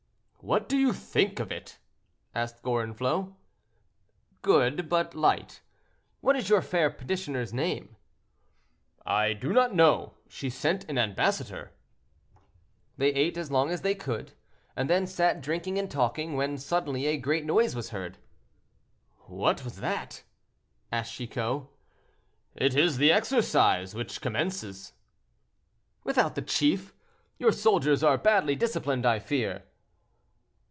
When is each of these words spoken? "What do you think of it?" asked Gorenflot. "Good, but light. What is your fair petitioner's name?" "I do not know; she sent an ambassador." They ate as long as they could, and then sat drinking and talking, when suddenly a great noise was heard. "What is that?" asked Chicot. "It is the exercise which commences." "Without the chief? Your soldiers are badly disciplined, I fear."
"What 0.43 0.67
do 0.67 0.75
you 0.75 0.91
think 0.91 1.39
of 1.39 1.51
it?" 1.51 1.77
asked 2.33 2.63
Gorenflot. 2.63 3.31
"Good, 4.41 4.89
but 4.89 5.13
light. 5.13 5.61
What 6.19 6.35
is 6.35 6.49
your 6.49 6.63
fair 6.63 6.89
petitioner's 6.89 7.53
name?" 7.53 7.95
"I 9.05 9.33
do 9.33 9.53
not 9.53 9.75
know; 9.75 10.15
she 10.27 10.49
sent 10.49 10.89
an 10.89 10.97
ambassador." 10.97 11.73
They 12.97 13.13
ate 13.13 13.37
as 13.37 13.51
long 13.51 13.69
as 13.69 13.81
they 13.81 13.93
could, 13.93 14.33
and 14.75 14.89
then 14.89 15.05
sat 15.05 15.41
drinking 15.41 15.77
and 15.77 15.91
talking, 15.91 16.33
when 16.35 16.57
suddenly 16.57 17.05
a 17.05 17.17
great 17.17 17.45
noise 17.45 17.75
was 17.75 17.91
heard. 17.91 18.17
"What 19.27 19.63
is 19.63 19.75
that?" 19.79 20.23
asked 20.91 21.13
Chicot. 21.13 21.67
"It 22.55 22.73
is 22.75 22.97
the 22.97 23.11
exercise 23.11 23.93
which 23.93 24.21
commences." 24.21 24.93
"Without 26.03 26.33
the 26.33 26.41
chief? 26.41 26.95
Your 27.37 27.51
soldiers 27.51 28.01
are 28.03 28.17
badly 28.17 28.55
disciplined, 28.55 29.05
I 29.05 29.19
fear." 29.19 29.65